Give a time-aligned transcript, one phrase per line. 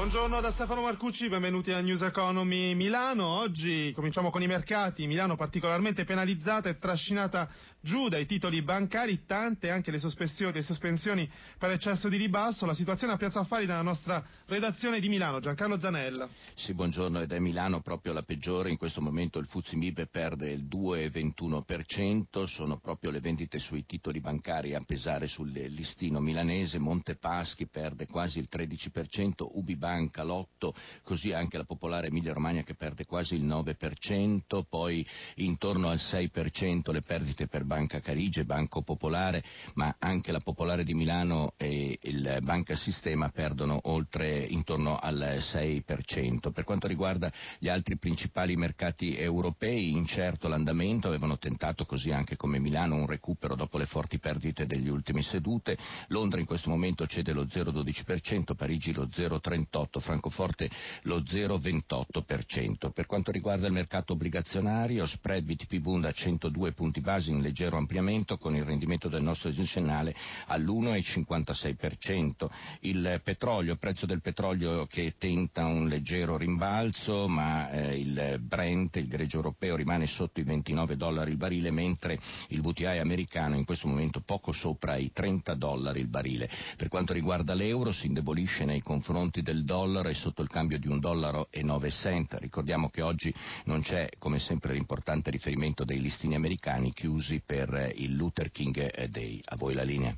[0.00, 3.26] Buongiorno da Stefano Marcucci, benvenuti a News Economy Milano.
[3.26, 5.06] Oggi cominciamo con i mercati.
[5.06, 7.46] Milano particolarmente penalizzata e trascinata
[7.82, 12.64] giù dai titoli bancari, tante anche le sospensioni, le sospensioni per eccesso di ribasso.
[12.64, 15.38] La situazione a Piazza Affari dalla nostra redazione di Milano.
[15.38, 16.26] Giancarlo Zanella.
[16.54, 18.70] Sì, buongiorno, ed è Milano proprio la peggiore.
[18.70, 24.20] In questo momento il Fuzzi Mib perde il 2,21%, sono proprio le vendite sui titoli
[24.20, 26.78] bancari a pesare sul listino milanese.
[26.78, 30.70] Montepaschi perde quasi il 13%, Ubibank Banca l'8%,
[31.02, 35.04] così anche la Popolare Emilia Romagna che perde quasi il 9%, poi
[35.36, 39.42] intorno al 6% le perdite per Banca Carige, Banco Popolare,
[39.74, 46.50] ma anche la Popolare di Milano e il Banca Sistema perdono oltre intorno al 6%.
[46.52, 52.58] Per quanto riguarda gli altri principali mercati europei, incerto l'andamento, avevano tentato così anche come
[52.58, 55.76] Milano un recupero dopo le forti perdite degli ultimi sedute.
[56.08, 60.70] Londra in questo momento cede lo 0,12%, Parigi lo 0,38%, 0,28, Francoforte
[61.02, 62.90] lo 0,28%.
[62.90, 67.76] Per quanto riguarda il mercato obbligazionario, spread BTP Bund a 102 punti base in leggero
[67.76, 70.14] ampliamento con il rendimento del nostro istituzionale
[70.46, 72.29] all'1,56%.
[72.80, 78.96] Il petrolio, il prezzo del petrolio che tenta un leggero rimbalzo, ma eh, il Brent,
[78.96, 83.64] il greggio europeo, rimane sotto i 29 dollari il barile, mentre il VTI americano in
[83.64, 86.48] questo momento poco sopra i 30 dollari il barile.
[86.76, 90.88] Per quanto riguarda l'euro si indebolisce nei confronti del dollaro è sotto il cambio di
[90.88, 92.36] un dollaro e 9 cent.
[92.40, 93.32] Ricordiamo che oggi
[93.64, 99.40] non c'è, come sempre, l'importante riferimento dei listini americani chiusi per il Luther King Day.
[99.44, 100.16] A voi la linea.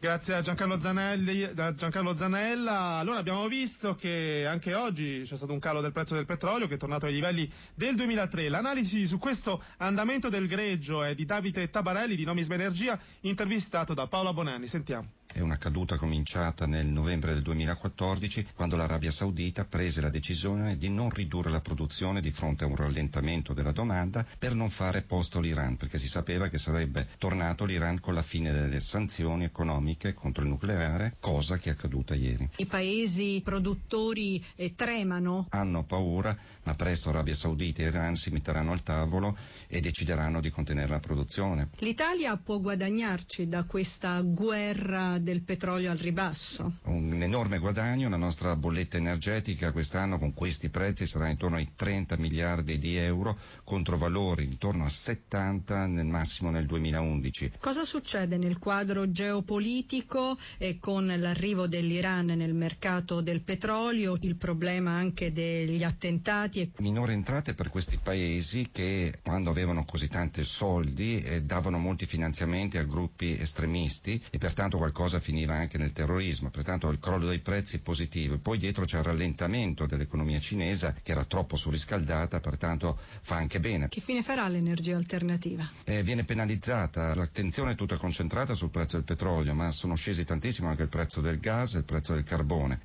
[0.00, 2.98] Grazie a Giancarlo, Zanelli, da Giancarlo Zanella.
[2.98, 6.74] Allora abbiamo visto che anche oggi c'è stato un calo del prezzo del petrolio che
[6.74, 8.48] è tornato ai livelli del 2003.
[8.48, 14.06] L'analisi su questo andamento del greggio è di Davide Tabarelli di Nomisma Energia, intervistato da
[14.06, 14.68] Paola Bonanni.
[14.68, 15.17] Sentiamo.
[15.30, 20.88] È una caduta cominciata nel novembre del 2014 quando l'Arabia Saudita prese la decisione di
[20.88, 25.38] non ridurre la produzione di fronte a un rallentamento della domanda per non fare posto
[25.38, 30.42] all'Iran, perché si sapeva che sarebbe tornato l'Iran con la fine delle sanzioni economiche contro
[30.42, 32.48] il nucleare, cosa che è accaduta ieri.
[32.56, 35.46] I paesi produttori eh, tremano?
[35.50, 39.36] Hanno paura, ma presto Arabia Saudita e Iran si metteranno al tavolo
[39.66, 41.68] e decideranno di contenere la produzione.
[41.80, 46.78] L'Italia può guadagnarci da questa guerra del petrolio al ribasso.
[46.84, 52.16] Un enorme guadagno, la nostra bolletta energetica quest'anno con questi prezzi sarà intorno ai 30
[52.16, 57.52] miliardi di euro contro valori intorno a 70 nel massimo nel 2011.
[57.60, 64.92] Cosa succede nel quadro geopolitico e con l'arrivo dell'Iran nel mercato del petrolio, il problema
[64.92, 66.60] anche degli attentati?
[66.60, 66.70] E...
[66.78, 72.78] Minore entrate per questi paesi che quando avevano così tanti soldi eh, davano molti finanziamenti
[72.78, 77.38] a gruppi estremisti e pertanto qualcosa cosa finiva anche nel terrorismo, pertanto il crollo dei
[77.38, 78.36] prezzi positivo.
[78.36, 83.88] Poi dietro c'è il rallentamento dell'economia cinese che era troppo surriscaldata, pertanto fa anche bene.
[83.88, 85.66] Che fine farà l'energia alternativa?
[85.84, 90.68] Eh, viene penalizzata, l'attenzione è tutta concentrata sul prezzo del petrolio, ma sono scesi tantissimo
[90.68, 92.80] anche il prezzo del gas e il prezzo del carbone.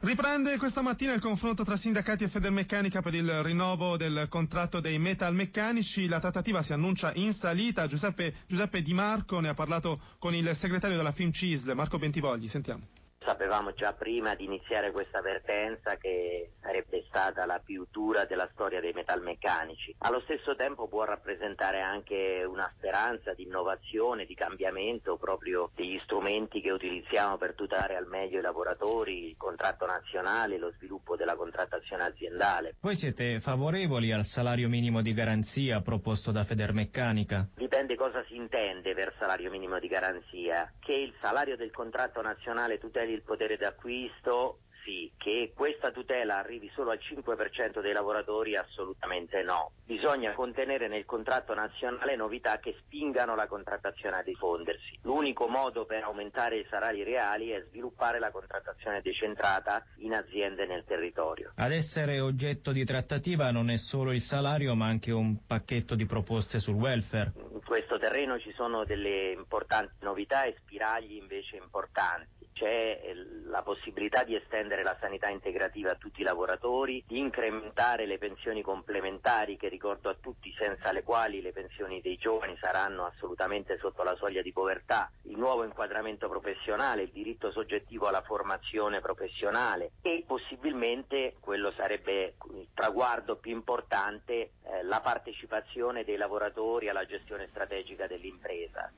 [0.00, 4.98] Riprende questa mattina il confronto tra sindacati e Federmeccanica per il rinnovo del contratto dei
[4.98, 6.06] metalmeccanici.
[6.06, 7.86] La trattativa si annuncia in salita.
[7.88, 12.46] Giuseppe, Giuseppe Di Marco ne ha parlato con il segretario della FIMCISL, Marco Bentivogli.
[12.46, 12.86] Sentiamo.
[13.28, 18.80] Sapevamo già prima di iniziare questa vertenza che sarebbe stata la più dura della storia
[18.80, 19.96] dei metalmeccanici.
[19.98, 26.62] Allo stesso tempo può rappresentare anche una speranza di innovazione, di cambiamento proprio degli strumenti
[26.62, 32.04] che utilizziamo per tutelare al meglio i lavoratori, il contratto nazionale, lo sviluppo della contrattazione
[32.04, 32.76] aziendale.
[32.80, 37.46] Voi siete favorevoli al salario minimo di garanzia proposto da Federmeccanica?
[37.54, 40.72] Dipende cosa si intende per salario minimo di garanzia.
[40.80, 46.70] Che il salario del contratto nazionale tuteli il potere d'acquisto sì, che questa tutela arrivi
[46.74, 49.72] solo al 5% dei lavoratori assolutamente no.
[49.84, 54.98] Bisogna contenere nel contratto nazionale novità che spingano la contrattazione a diffondersi.
[55.02, 60.84] L'unico modo per aumentare i salari reali è sviluppare la contrattazione decentrata in aziende nel
[60.86, 61.52] territorio.
[61.56, 66.06] Ad essere oggetto di trattativa non è solo il salario ma anche un pacchetto di
[66.06, 67.32] proposte sul welfare.
[67.52, 73.14] In questo terreno ci sono delle importanti novità e spiragli invece importanti c'è eh,
[73.44, 78.62] la possibilità di estendere la sanità integrativa a tutti i lavoratori, di incrementare le pensioni
[78.62, 84.02] complementari che ricordo a tutti senza le quali le pensioni dei giovani saranno assolutamente sotto
[84.02, 90.24] la soglia di povertà, il nuovo inquadramento professionale, il diritto soggettivo alla formazione professionale e
[90.26, 98.06] possibilmente, quello sarebbe il traguardo più importante, eh, la partecipazione dei lavoratori alla gestione strategica
[98.06, 98.90] dell'impresa.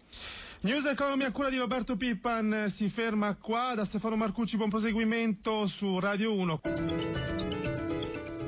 [0.63, 5.67] News Economy a cura di Roberto Pippan si ferma qua, da Stefano Marcucci buon proseguimento
[5.67, 6.61] su Radio 1.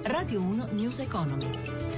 [0.04, 1.91] Radio 1 News Economy.